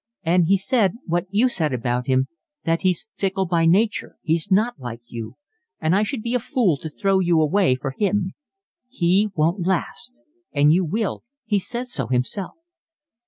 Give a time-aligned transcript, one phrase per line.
[0.23, 2.27] And he said what you said about him,
[2.65, 5.35] that he's fickle by nature, he's not like you,
[5.79, 8.33] and I should be a fool to throw you away for him.
[8.89, 10.19] He won't last
[10.53, 12.55] and you will, he says so himself."